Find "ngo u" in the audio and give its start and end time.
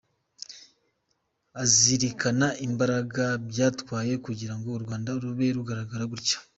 4.57-4.81